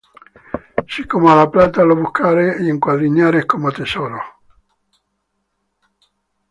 Si 0.91 1.01
como 1.11 1.25
á 1.31 1.35
la 1.41 1.47
plata 1.53 1.87
la 1.87 1.95
buscares, 2.01 2.51
Y 2.61 2.65
la 2.67 2.73
escudriñares 2.75 3.43
como 3.51 3.65
á 3.71 3.75
tesoros; 3.79 4.25